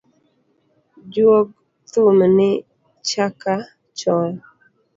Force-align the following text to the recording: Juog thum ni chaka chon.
Juog 1.13 1.47
thum 1.91 2.17
ni 2.37 2.49
chaka 3.09 3.53
chon. 3.99 4.33